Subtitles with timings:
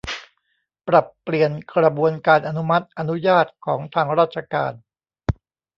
[0.87, 4.73] ปรับเปลี่ยนกระบวนการอนุมัติ อนุญาตของทางราชการ